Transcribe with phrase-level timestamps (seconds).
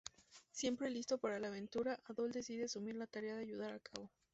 [0.51, 4.09] Siempre listo para la aventura, Adol decide asumir la tarea de ayudar a cabo.